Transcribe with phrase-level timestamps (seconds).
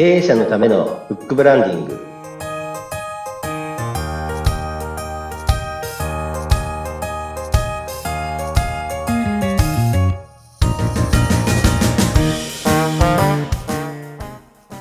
[0.00, 2.00] 経営者のためのフックブランディング。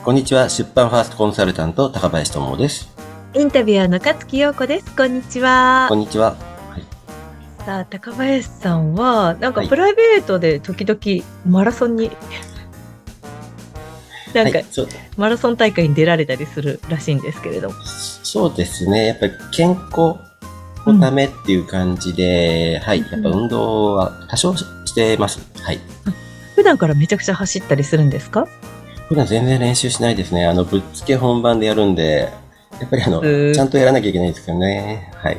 [0.06, 2.90] こんにちは出版ファーストコンサルタント高林智です。
[3.34, 4.96] インタビュアーの勝木陽子です。
[4.96, 5.88] こんにちは。
[5.90, 6.38] こんにちは。
[7.66, 12.10] さあ高林さんはなんかプライベートで時々マラソンに、
[14.34, 14.60] なんか、
[15.18, 17.76] マラソン大会に出られたりするらしいんですけれども。
[17.84, 19.08] そうですね。
[19.08, 20.16] やっぱり健康
[20.86, 23.00] のためっていう感じで、うん、はい。
[23.00, 25.40] やっぱ運動は多少してます。
[25.62, 25.80] はい。
[26.56, 28.48] 普段からめちゃくちゃ走ったりするんですか？
[29.08, 30.46] 普段全然練習しないですね。
[30.46, 32.32] あの、ぶっつけ本番でやるんで、
[32.80, 35.12] やっぱりあの、ちゃんとやらなきゃいけないんですけどね。
[35.16, 35.38] はい。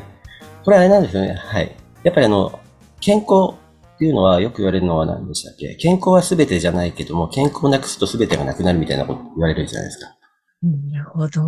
[0.64, 1.34] これあれなんですよね。
[1.34, 1.70] はい。
[2.02, 2.58] やっぱりあの、
[3.00, 3.54] 健康
[4.00, 5.74] っていうのはよく言われるのは何でしたっけ？
[5.74, 10.16] 健康は全てじゃないけども、健康をなくすと全てがなくなるみたいなこと言われるじゃないですか。
[10.62, 11.42] なるほど。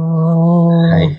[0.67, 1.19] はい。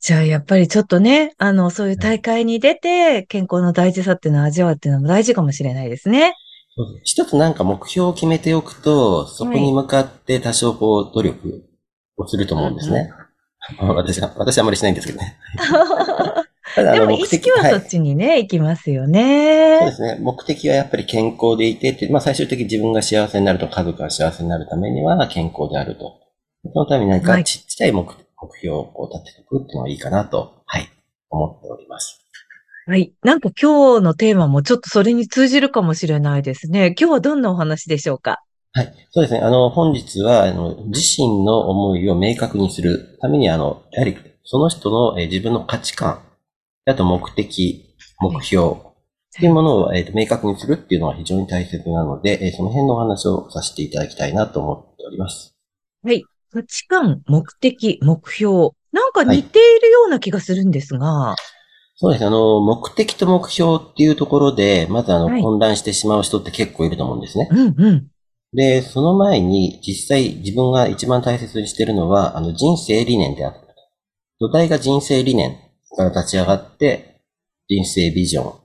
[0.00, 6.34] じゃあ、やっぱりちょっとね、あの、そういう大会に出て、健康の大事さっていうのを味わうっていうのも大事かもしれないですね。
[7.04, 11.64] 一つなんか目標を決めておくと、そこに向かって多少こう、努力
[12.16, 13.12] をすると思うんですね。
[13.80, 15.36] うんうん、 私は、私はあまりしないんですけどね。
[16.76, 19.78] でも意識はそっちにね、はい、行きますよね。
[19.80, 20.18] そうですね。
[20.20, 26.20] 目的はやっぱり健康でいてって、まあ最終的に自分が幸せになると家族が幸せになるためには健康であると。
[26.72, 30.88] そのために何かちっちゃい目,、目標をこう立てておくっていうのはいいかなと、はい、
[31.30, 32.20] 思っております。
[32.86, 33.12] はい。
[33.22, 36.94] なんか今日のテーマもちょっとそれに通じるかもしれないですね。
[36.98, 38.42] 今日はどんなお話でしょうか？
[38.74, 38.94] はい。
[39.10, 39.40] そうですね。
[39.40, 46.22] あの、本日は、あの、自身の思いを明確にするために、あの、やはり、その人の、え自分の価値観、
[46.84, 48.76] あと目的、目標っ
[49.34, 55.54] ていうものを、えー、と明確にするっていうのは非常に大切なので、えー、その辺のお話をさせていただきたいなと思っております。
[56.02, 56.24] はい。
[56.52, 58.70] 価値観、目的、目標。
[58.92, 61.06] なんか似ているような気がするんですが。
[61.06, 61.36] はい、
[61.96, 62.26] そうですね。
[62.26, 67.48] あの、目的と目標っていうところで、まずあの、はい、混乱してしまう人って結構いると思うんですね。
[67.50, 68.08] うんうん。
[68.54, 73.56] で、その前に、実際自分が一番大切にしているのは、あの、人生理念である。
[74.40, 75.56] 土台が人生理念
[75.96, 77.20] から立ち上がって、
[77.68, 78.60] 人生ビジョン、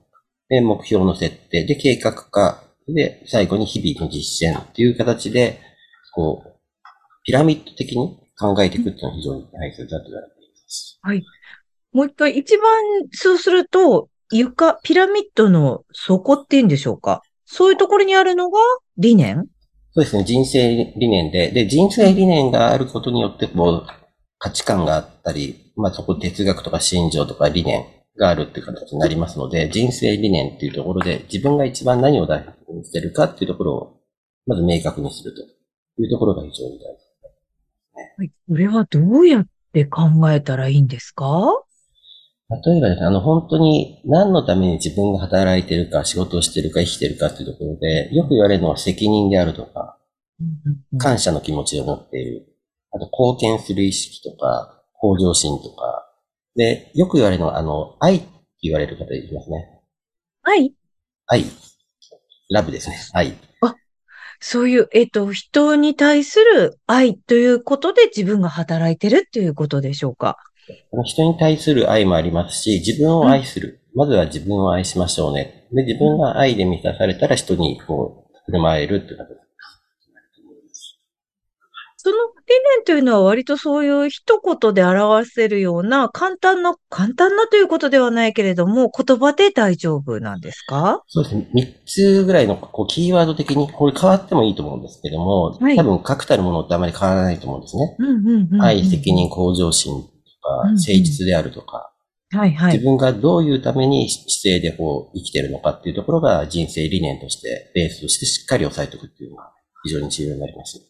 [0.48, 5.60] で、目標の設定、で、計画化、で、最後に日々の実践っていう形で、
[6.14, 6.58] こう、
[7.24, 10.98] ピラミッド的に考えていくっていうのは非常に大切だと言われています。
[11.02, 11.22] はい。
[11.92, 12.64] もう一回、一番、
[13.12, 17.22] そうすると、床、ピラミッドの底っていうんでしょうか？
[17.46, 18.58] そういうところにあるのが
[18.98, 19.46] 理念？
[19.92, 20.24] そうですね。
[20.24, 23.86] 人生理念で、で、人生理念があることによって、こう、
[24.38, 27.86] 価値観があったり、まあそこ哲学とか信条とか理念
[28.18, 34.00] があるっていう形になりますので、人生理念っていうところで自分が一番何を大切にしてるかっていうところを、
[34.46, 35.40] まず明確にすると
[36.02, 36.86] いうところが非常に大事。
[38.18, 38.30] はい。
[38.48, 40.02] これはどうやって考
[40.32, 41.44] えたらいいんですか？
[42.64, 49.98] 例えばですね、あの、本当に何のために自分が働いてるか、仕事をしてるか、生きてるかっていうところで、よく言われるのは責任であるとか、
[50.96, 52.46] 感謝の気持ちを持っている。
[52.90, 56.04] あと、貢献する意識とか、向上心とか。
[56.56, 58.26] で、よく言われるのは、あの、愛って
[58.62, 59.80] 言われる方いますね。
[60.42, 60.74] 愛？
[61.26, 61.44] 愛。
[62.50, 62.96] ラブですね。
[63.12, 63.34] 愛。
[63.60, 63.74] あ、
[64.40, 70.36] そういう、えっ、ー、と、人に対する愛ということで自分が働いてるっていうことでしょうか？
[71.04, 73.80] 人に対する愛もありますし、自分を愛する。
[73.94, 75.66] うん、まずは自分を愛しましょうね。
[75.72, 79.47] で、自分が愛で満たされたら人にこう、振る舞えるっていう形
[82.08, 91.02] その理念というのは割とそういう一言で表せるような簡単な、簡単なということではないけれども、言葉で大丈夫なんですか？
[91.08, 91.50] そうですね。
[91.52, 97.96] 三つぐらいのこうキーワード的に、これ変わってもいいと思うんですけども、はい、多分確たるものってあまり変わらないと思うんですね。
[98.62, 100.08] 愛、責任、向上心と
[100.40, 101.92] か、誠実であるとか、
[102.30, 102.72] はいはい。
[102.72, 109.52] 自分がどういうために姿勢でこう生きてるのかっていうところが人生理念として、ベースとしてしっかり押さえておくっていうのが
[109.84, 110.80] 非常に重要になります。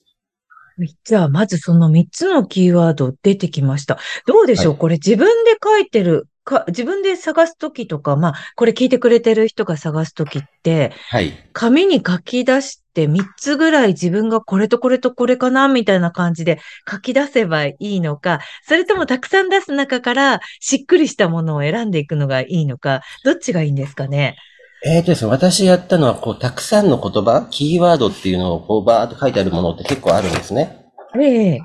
[1.05, 3.99] じゃあ、まずその3つのキーワード出てきました。
[4.27, 11.33] どうでしょう、はい、これ自分で書いてるか、自分で探すときとか、まあ、これ聞いてくれてる人が探すときって、はい。
[11.53, 16.59] 紙に書き出して3つぐらい自分がこれとこれとこれかな、みたいな感じで
[16.91, 24.37] 書き出せばいいのか、それともたくさん出す中からしっくりしたものを選んでいくのがいいのか、どっちがいいんですかね？
[24.85, 30.87] えーとですね、私やったのは、こう、たくさんの言葉、キーワードっていうのを、こう、バーっと書いてあるものって結構あるんですね。
[31.21, 31.61] ええ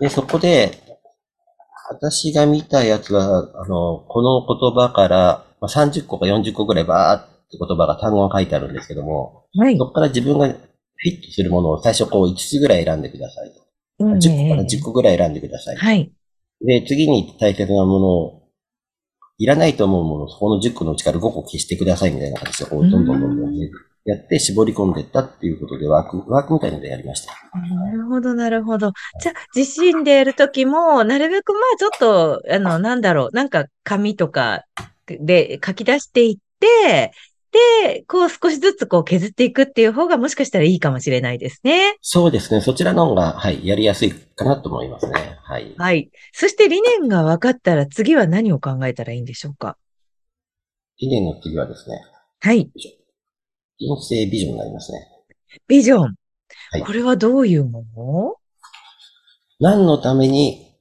[0.00, 0.78] で、そこで、
[1.88, 9.78] 私が見たやつは、あの、この言葉から、まあ、30個か40個ぐらいバーって言葉が単語が書いてあるんですけども、はい。
[9.78, 13.52] そこから自分がフィットするものを最初こう5つぐらい選んでください。
[14.00, 15.76] うん10個かな、ええ10個ぐらい選んでください。
[15.76, 16.12] はい。
[16.64, 18.41] で、次に大切なものを、
[19.42, 23.56] いらないと思うものを、そこの10個のうちから5個消してくださいみたいな形で、こう、どんどんどんどん
[24.04, 27.34] やって絞り込んでいったっていうことで、ワーク、ワークみたいなのでやりました。
[27.74, 28.92] なるほど、なるほど。
[29.20, 34.62] じゃあ、自身でやるときも、なるべくまあちょっと、あの、なんだろう、なんか紙とか
[35.06, 37.10] で書き出していって、
[37.50, 41.96] で、こう少しずつこう削っていくっていう方がもしかしたらいいかもしれないですね。
[42.00, 42.60] そうですね。
[42.60, 45.38] そちらの方が、はい、やりやすいかなと思いますね。
[45.42, 45.74] はい。
[45.76, 46.10] はい。
[46.32, 49.76] そして理念が分かったら次は何を考えたらいいんでしょうか？
[50.98, 52.00] 理念の次はですね、
[52.40, 52.70] はい。
[53.78, 54.98] 人生ビジョンになりますね。
[55.68, 56.00] ビジョン。
[56.00, 56.08] は
[56.78, 58.36] いこれはどういうもの？
[59.58, 60.74] 何のために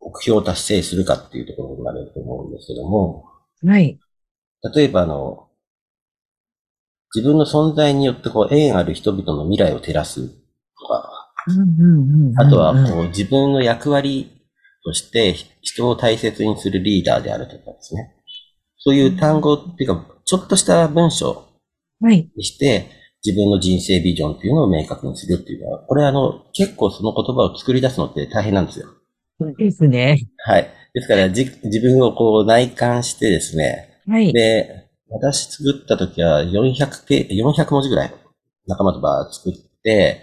[0.00, 3.24] 目標を達成するかっていうところになると思うんですけども、
[3.64, 3.98] はい。
[4.74, 5.48] 例えばあの、
[7.14, 10.30] 自分の存在によってこう縁ある人々の未来を照らす
[12.36, 14.30] あとはこう自分の役割
[14.84, 18.14] として人を大切にするリーダーであるとかですね。
[18.78, 21.46] そういう単語っていうか、ちょっとした文章
[22.00, 22.30] はい。
[22.34, 22.88] にして、
[23.24, 28.86] 自分の人生ビジョンっていうのを明確にするっていうのは、これあの、結構その言葉を作り出すのって大変なんですよ。
[29.58, 30.16] ですね。
[30.46, 30.70] はい。
[30.94, 34.32] ですから、じ自分をこう内観してですね、はい。
[34.32, 38.14] で、私作った時は400ペ400文字ぐらい
[38.66, 40.22] 仲間とバー作って、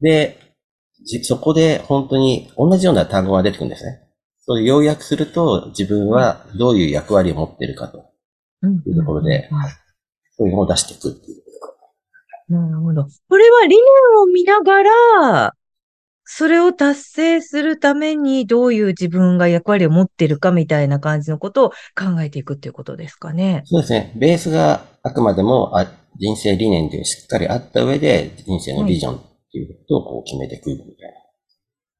[0.00, 0.38] で、
[1.04, 4.00] じそこで本当に同じような単語が出てくるんですね。
[4.38, 8.04] それを要約すると自分はどういう役割を持っているかと
[8.62, 9.58] うんいうところで、うん
[10.36, 11.42] そういうのを出していくっていう。
[12.48, 13.06] なるほど。
[13.28, 13.84] これは理念
[14.22, 15.54] を見ながら、
[16.24, 23.62] それを達成するためにどういう自分が役割を持っているかみたいな感じのことを考えていくっていうことですかね。
[23.66, 24.12] そうですね。
[24.16, 29.20] ベースがあくまでもあ人生理念というしっかりあった上で人生のビジョン
[29.50, 30.86] っていうことをこう決めていくみたい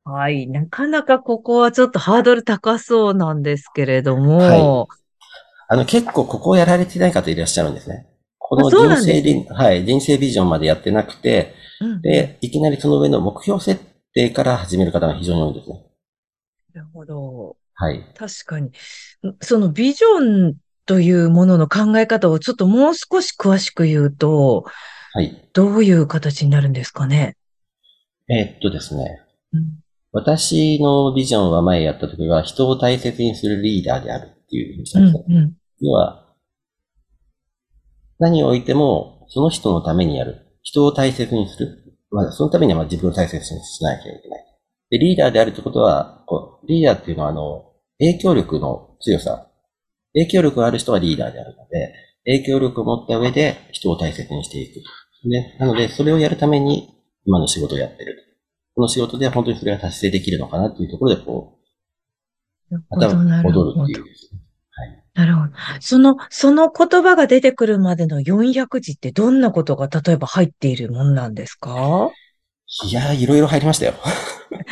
[0.06, 0.12] な。
[0.12, 0.46] はい。
[0.46, 4.38] なかなかここはちょっとハードル高そうなんですけれども。
[4.38, 4.86] は
[5.68, 8.06] あの、結構ここをやられてない方いらっしゃるんですね。
[8.38, 13.80] この人生理、はい、人生ビジョンまでやってなくて、うんで、いきなりその上の目標設
[14.14, 15.86] 定から始める方が非常に多いんですね。
[16.74, 17.56] なるほど。
[17.74, 18.04] はい。
[18.16, 18.70] 確かに。
[19.40, 20.56] そのビジョン
[20.86, 24.64] というものの考え方をちょっともう少し詳しく言うと、
[25.12, 25.48] はい。
[25.52, 27.36] どういう形になるんですかね？
[28.30, 29.20] えーっとですね。
[29.52, 29.80] うん
[30.12, 35.36] 私のビジョンは前やった時は人を大切にするリーダーであるっていうふうにしたうんんですね。
[35.36, 36.34] うん要は、
[38.18, 40.46] 何を置いてもその人のためにやる。
[40.62, 41.96] 人を大切にする。
[42.10, 44.44] まあ、そのためにはまあ自分を大切にしなきゃいけない。
[44.90, 49.46] で、リーダーであるってことは、こうリーダーっていうのは、あの、影響力の強さ。
[50.12, 51.94] 影響力がある人はリーダーであるので、
[52.24, 54.82] 影響力を持った上で人を大切にしていく。
[55.28, 58.38] で、なので、それをやるために今の仕事をやってる。
[58.74, 61.58] この仕事で本当にそれが達成できるのかなっていうところで、こ
[62.70, 64.40] う、また戻るっていうですね。
[65.12, 65.52] なるほど。
[65.80, 72.10] その、その言葉が出てくるまでの400字ってどんなことが例えば入っているもんなんですか？
[72.88, 73.94] いやー、いろいろ入りましたよ。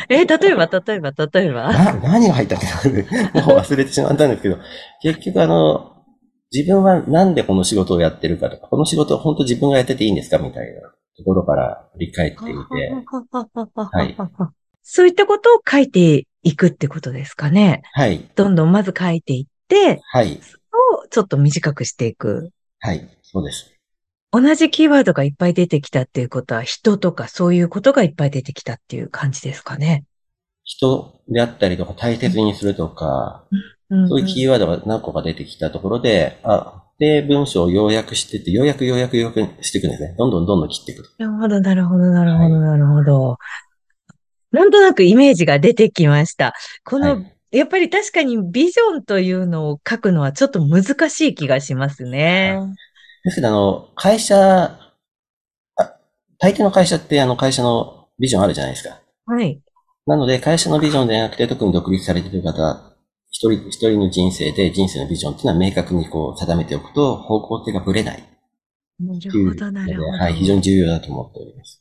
[0.07, 1.73] え、例えば、例えば、例えば？
[1.73, 4.57] な、何が入ったっけなもう忘れてしまったんですけど、
[5.01, 5.97] 結局あの、
[6.51, 12.89] 自分はなんでこの仕事をやってるかとか、この仕事は本当自分がやってていいんですかみたいなところから振り返ってみて、
[13.75, 14.15] はい
[14.91, 17.83] そういったことを書いていくってことですかね。
[17.93, 20.41] はい、どんどんまず書いていって、はい、
[21.03, 22.49] をちょっと短くしていく。
[22.79, 23.71] はい、そうです。
[24.31, 30.05] 同じキーワードがいっぱい出てきたっていうことは、人とかそういうことがいっぱい出てきたっていう感じですかね。
[30.63, 33.59] 人であったりとか大切にするとか、うん
[34.07, 40.15] そういうキーワードが何個か出てきたところで、あ、で、文章を要約してって、ようやくようやくようやくしていくんですね。
[40.17, 41.03] どんどんどんどん切っていく。
[41.17, 43.37] なるほど、なるほど、なるほど、はなるほど。
[44.51, 46.53] なんとなくイメージが出てきました。
[46.83, 52.59] この、はいやっぱり確かにビジョンというのを書くのはちょっと難しい気がしますね。
[53.23, 54.79] ですけど、あの、会社、
[55.75, 55.99] あ
[56.37, 59.01] 大抵の会社って、あの、会社のビジョンあるじゃないですか。
[59.25, 59.59] はい。
[60.05, 62.88] なので、会社のビジョンではなくて、特に独立されている方、
[63.29, 68.23] 一人、一人の人生で人生のビジョンっていうのは明確にこう定めておくと、方向性がぶれない
[68.99, 70.17] なるほど、なるほど。
[70.17, 71.79] はい、非常に重要だと思っております。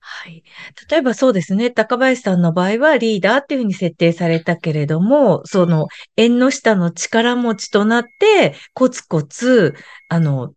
[0.00, 0.42] はい。
[0.90, 1.70] 例えばそうですね。
[1.70, 5.86] 高林さんの場合はリーダーっていうふうに設定されたけれども、その
[6.16, 9.74] 縁の下の力持ちとなって、コツコツ、
[10.08, 10.52] あの、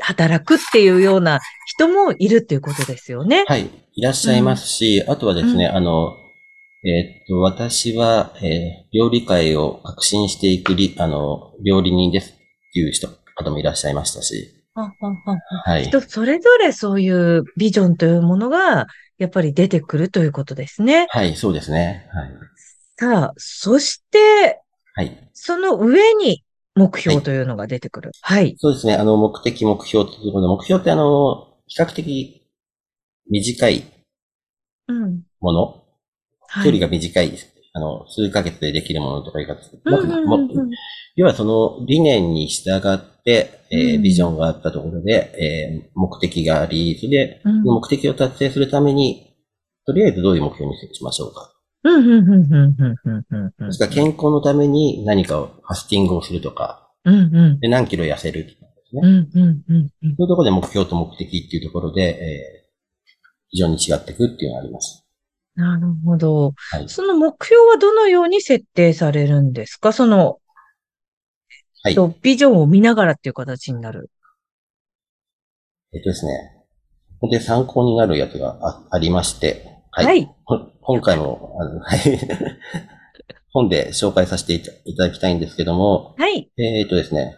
[0.00, 3.44] 働くっていうような人もいるっていうことですよね。
[3.46, 6.16] はい、いらっしゃいますし、あとはですね、うんあの、
[6.84, 12.36] えーっと、私は、えー料理界を革新していくり、あの、料理人ですっ
[12.74, 14.90] ていう人、方もいらっしゃいましたし、はは
[15.24, 15.84] ははい。
[15.84, 18.86] 人それぞれそういうビジョンというものが、
[19.18, 21.06] やっぱり出てくるということですね。
[21.10, 22.08] はい、そうですね。
[22.12, 22.30] はい。
[22.98, 24.60] さあ、そして、
[24.94, 25.30] はい。
[25.32, 28.10] その上に目標というのが出てくる。
[28.20, 28.56] はい。
[28.58, 28.94] そうですね。
[28.94, 32.42] あの、目的、目標というところで、目標ってあの、比較的
[33.30, 33.84] 短い
[34.88, 35.22] うん。
[35.40, 35.81] もの、はい。
[36.64, 37.38] 距離が短い、
[37.74, 39.56] あの、数ヶ月でできるものとかいうか、
[41.16, 49.34] 要はその理念に従って、えーうんビジョンがあったところで、えー目的があり、それで、うん目的を達成するために、
[49.86, 51.52] とりあえずどういう目標にしましょうか。
[51.84, 53.66] うん、うん、うん、うん、うん、うん、うん。
[53.68, 57.18] ですから健康のために何かをファスティングをするとか、うん、う
[57.56, 57.60] ん。
[57.60, 59.00] で何キロ痩せるとかですね。
[59.02, 59.88] うん、うん、うん、うん。
[59.88, 62.62] そういうところで目標と目的っていうところで、えー
[63.54, 65.01] 非常に違ってくっていうのがあります。
[65.54, 66.54] なるほど。
[66.70, 66.88] はい。
[66.88, 69.92] その目標はどのように設定されるんですか？
[69.92, 70.38] その、
[71.82, 71.94] はい。
[71.94, 74.10] とビジョンを見ながらっていう形になる。
[75.94, 76.32] えっとですね。
[77.20, 80.06] 本当に参考になるやつがあありまして、はい。
[80.06, 80.34] はい。
[80.44, 82.00] ほ今回も、あの、はい。
[83.52, 86.50] 本で紹介させていたいただきたいんですけども、はい。
[86.56, 87.36] えっ、とですね、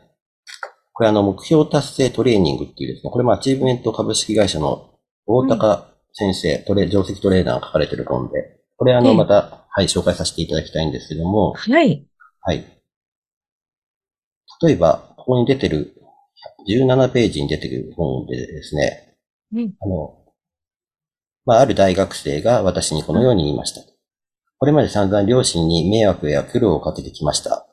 [0.92, 4.90] これあの、目標達成トレーニングっていうですね、これもアチーブメント株式会社の
[5.26, 12.06] 大高先生、トレ、主席トレーナーが書かれてる本で、これあの、ええまた、はい、紹介させていただきたいんですけども、はい。
[12.40, 12.64] はい。
[14.62, 15.94] 例えば、ここに出てる、
[16.68, 19.16] 17ページに出てくる本でですね、
[19.52, 20.18] うんあの、
[21.44, 23.82] まあ、ある大学生が私にこのように言いました。
[24.58, 27.66] これまで散々両親に迷惑や苦労をかけてきました。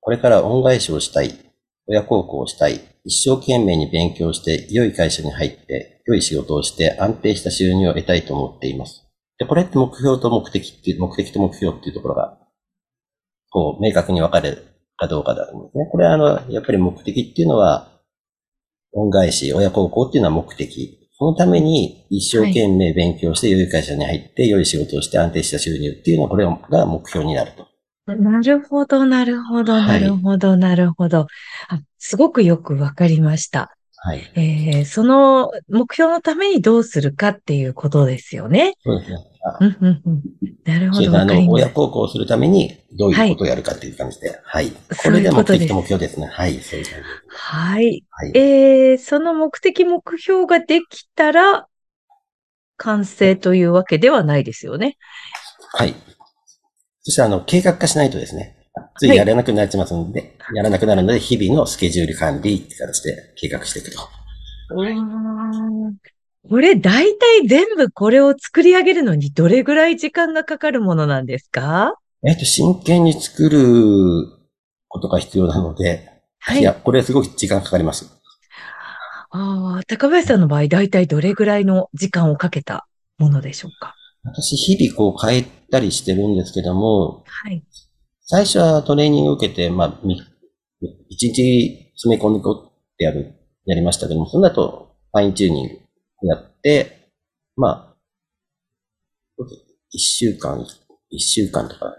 [0.00, 1.45] これから恩返しをしたい。
[1.88, 2.80] 親孝行をしたい。
[3.04, 9.06] 一生懸命に勉強して、良い会社に入って、良い仕事をして安定した収入を得たいと思っています。
[9.38, 12.38] で、これって目標と目的っていう、目的と目標っていうところが、
[13.50, 14.64] こう、明確に分かれる
[14.96, 15.88] かどうかだと思うんですね。
[15.90, 17.92] これはあの、やっぱり目的っていうのは、
[18.92, 21.10] 恩返し、親孝行っていうのは目的。
[21.18, 27.66] そのために一生懸命勉強して良い会社に入って良い仕事をして安定した収入っていうのはこれが目標になると。
[28.06, 31.26] なるほど、なるほど、はないるほど、なるほど。
[31.68, 33.76] あすごくよくわかりました。
[33.96, 34.30] はい。
[34.36, 38.74] えー、その目標のためにどうするかっていうことですよね。
[38.84, 39.16] そうですね。
[39.60, 40.22] ん、うん、うん。
[40.64, 41.18] なるほど。
[41.18, 44.38] あの、親孝行をするためにどういうことをやるかっていう感じで。
[44.44, 44.70] はい。
[44.70, 46.26] これで目的と目標ですね。
[46.26, 46.60] はい。
[46.60, 47.00] そういう感じ。
[47.00, 47.04] た。
[47.36, 48.04] はい。
[48.10, 48.32] はい。
[48.38, 51.66] えー、その目的、目標ができたら、
[52.76, 54.96] 完成というわけではないですよね。
[55.72, 55.94] はい。
[57.06, 58.56] そしてあの、計画化しないとですね、
[58.98, 64.00] ついやらなくなっちゃいますので、やらなくなるので、日々のスケジュール管理って形で計画していくと。
[66.48, 71.94] これ、大体全部これを作り上げるのにどれぐらい時間がかかるものなんですか？
[72.26, 74.26] えっと、真剣に作る
[74.88, 76.10] ことが必要なので、
[76.40, 76.60] はい。
[76.60, 78.10] いや、これすごく時間かかります。
[79.30, 83.94] ああ、高林さんの場合、大体どれぐらいの時間をかけたものでしょうか？
[84.24, 87.62] 私、日々こう変えたりしてるんですけども、はい。
[88.22, 90.20] 最初はトレーニングを受けて、まあ、み
[91.08, 93.34] 一日詰め込んでこうってやる、
[93.66, 95.74] やりましたけども、その後、ファインチューニング
[96.22, 97.10] をやって、
[97.56, 97.94] ま
[99.38, 99.44] あ、
[99.90, 100.66] 一週間、
[101.10, 101.94] 一週間とか、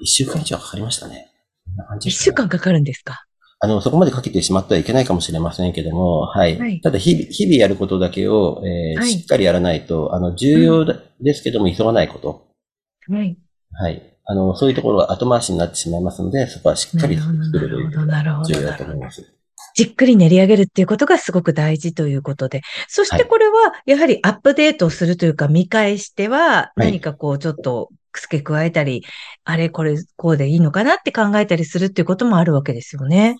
[0.00, 1.30] 一週間以上かかりましたね。
[1.66, 3.24] そんな感じ一ですね週間かかるんですか？
[3.60, 6.58] あの、そこまでかけてしまってはいけないかもしれませんけども、はい。
[6.58, 12.47] はいただ、日々、日々やることだけを、えーはいしっかりやらないと、あの、重要だですけども、急がないこと。
[13.08, 13.36] はい。
[13.72, 14.18] はい。
[14.24, 19.24] あの、そういうところが後回しになってしまいますので、そこはしっかり作るということなるほどが重要だと思います。
[19.74, 22.62] じっくり練り上げるっていうことがすごく大事ということで。
[22.88, 29.04] そしはいてこれは、やはりアップデートするというか、見返しては、はい何かこう、ちょっと付け加えたり、
[29.44, 33.36] あれ、これ、こうでいいのかなって考えたりするっていうこともあるわけですよね。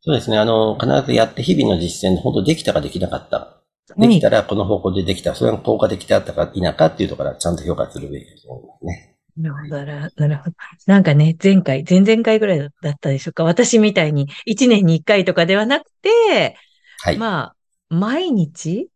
[0.00, 0.38] そうですね。
[0.38, 3.58] あの、必ずやって日々の実践で本当できたかできなかった。
[3.96, 5.34] できたらこの方法でできた。
[5.34, 9.11] それが効果的だったか否かっていうところからちゃんと評価するべきだと思いますね。
[9.36, 10.56] なるほど、ななるほど。
[10.86, 13.44] なんかね、前回、前々回ぐらいだったでしょうか？
[13.44, 16.56] 私みたいに1年に1回とかではなくて、
[17.00, 17.16] はい。
[17.16, 17.54] ま
[17.90, 18.88] あ、毎日？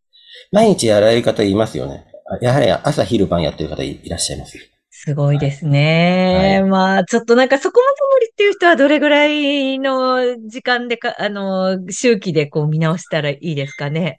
[0.51, 2.05] 毎日やられる方いますよね。
[2.29, 4.57] あやはり朝昼晩やってる方いいらっしゃいます。
[4.91, 6.59] すごいですね。
[6.61, 14.17] はいまあ、ちょっとなんかそこまで無理っていう人はどれぐらいの時間でか、あの、周期でこう見直したらいいですかね？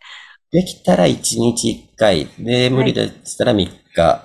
[0.51, 2.27] できたら1日1回。
[2.39, 4.25] で、無理でしたら3日、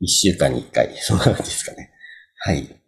[0.00, 0.94] 1週間に1回。
[0.98, 1.90] そんな感じですかね。
[2.38, 2.80] はい。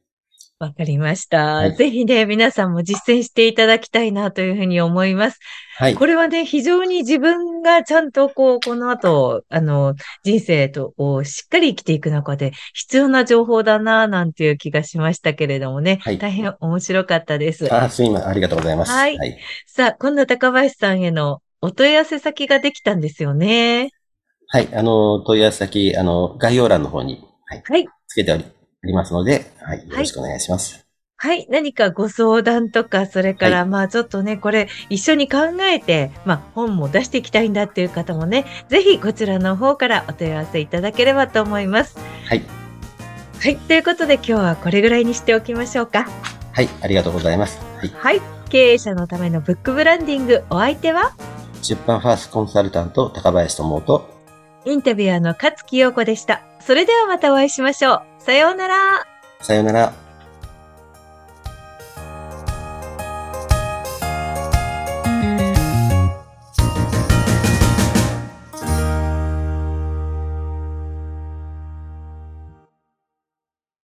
[0.63, 1.55] わかりました。
[1.57, 5.41] はいぜひね、皆さんも実践していただきたいなというふうに思います。
[5.77, 5.95] はい。
[5.97, 15.99] これはね、非常に自分がちゃんとこう、この後、あの、人生と、をしっかり生きていく中で必要な情報だな、なんていう気がしましたけれどもね。
[16.03, 17.75] はい大変面白かったです。
[17.75, 18.29] あ、すいません。
[18.29, 18.93] ありがとうございます。
[18.93, 19.37] はいはい。
[19.67, 23.91] さあ、今度は高林さんへのお問い合わせ先ができたんですよね。
[24.55, 24.69] はい。
[24.75, 27.63] あの、問い合わせ先、あの、概要欄の方に、はい。
[27.67, 27.89] はい。
[28.07, 28.37] つけてお
[28.87, 29.79] りますので、はい。
[29.89, 30.85] よろしくお願いします。
[31.17, 31.47] はい。
[31.49, 41.97] 何かご相談とか、それから、まあちょっとね、これ一緒に考えて、まあ本も出していきたいんだっていう方もね、ぜひこちらの方からお問い合わせいただければと思います。
[42.27, 42.43] はい。
[43.41, 43.57] はい。
[43.57, 46.11] ということで今日はこれぐらいにしておきましょうか。
[46.53, 46.69] はい。
[46.83, 47.59] ありがとうございます。
[47.79, 47.89] はい。
[47.89, 48.21] はい。
[48.51, 51.15] 経営者のためのブックブランディング、お相手は、
[51.63, 54.13] 出版ファーストコンサルタント、高林智と、
[54.65, 56.43] インタビュアーの勝木陽子でした。
[56.61, 58.03] それではまたお会いしましょう。
[58.19, 59.07] さようなら。
[59.41, 60.02] さようなら。